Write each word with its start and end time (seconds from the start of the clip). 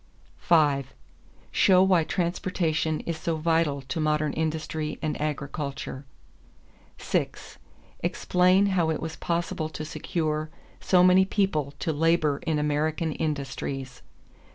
5. 0.39 0.95
Show 1.51 1.83
why 1.83 2.03
transportation 2.03 3.01
is 3.01 3.19
so 3.19 3.35
vital 3.35 3.81
to 3.81 3.99
modern 3.99 4.33
industry 4.33 4.97
and 4.99 5.15
agriculture. 5.21 6.05
6. 6.97 7.59
Explain 7.99 8.65
how 8.73 8.89
it 8.89 8.99
was 8.99 9.15
possible 9.15 9.69
to 9.69 9.85
secure 9.85 10.49
so 10.79 11.03
many 11.03 11.23
people 11.23 11.75
to 11.77 11.93
labor 11.93 12.39
in 12.47 12.57
American 12.57 13.11
industries. 13.11 14.01